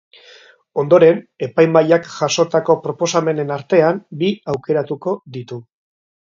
Ondoren, 0.83 1.19
epaimahaiak 1.47 2.09
jasotako 2.15 2.77
proposamenen 2.87 3.55
artean 3.59 4.03
bi 4.25 4.33
aukeratuko 4.57 5.19
ditu. 5.39 5.65